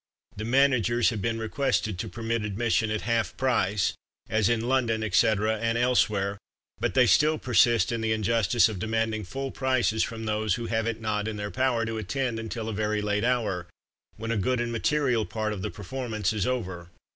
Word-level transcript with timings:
THE 0.35 0.45
MANAGERS 0.45 1.11
Have 1.11 1.21
been 1.21 1.37
requested 1.37 1.99
to 1.99 2.07
permit 2.09 2.43
admission 2.43 2.89
at 2.89 3.01
HALF 3.01 3.37
PRICE, 3.37 3.93
As 4.29 4.49
in 4.49 4.61
London, 4.61 5.03
etc. 5.03 5.55
(and 5.59 5.77
elsewhere), 5.77 6.39
but 6.79 6.95
they 6.95 7.05
still 7.05 7.37
persist 7.37 7.91
in 7.91 8.01
the 8.01 8.11
injustice 8.11 8.67
of 8.67 8.79
demanding 8.79 9.23
FULL 9.23 9.51
PRICES, 9.51 10.01
from 10.01 10.25
those 10.25 10.55
who 10.55 10.65
have 10.65 10.87
it 10.87 11.01
not 11.01 11.27
in 11.27 11.35
their 11.37 11.51
power 11.51 11.85
to 11.85 11.99
attend 11.99 12.39
until 12.39 12.67
a 12.67 12.73
very 12.73 13.03
late 13.03 13.23
hour, 13.23 13.67
when 14.17 14.31
a 14.31 14.37
good 14.37 14.59
and 14.59 14.71
material 14.71 15.23
part 15.23 15.53
of 15.53 15.61
the 15.61 15.69
performance 15.69 16.33
is 16.33 16.47
over! 16.47 16.89